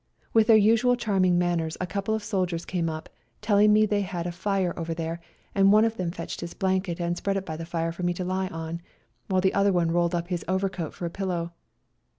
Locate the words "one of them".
5.71-6.09